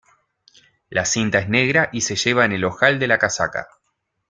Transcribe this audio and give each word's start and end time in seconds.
La 0.89 1.05
cinta 1.05 1.37
es 1.37 1.47
negra 1.47 1.89
y 1.93 2.01
se 2.01 2.15
lleva 2.15 2.43
en 2.45 2.53
el 2.53 2.63
ojal 2.63 2.97
de 2.97 3.05
la 3.05 3.19
casaca. 3.19 3.67